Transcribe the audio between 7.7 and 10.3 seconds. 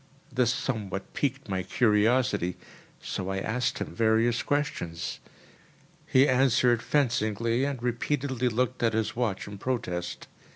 repeatedly looked at his watch in protest.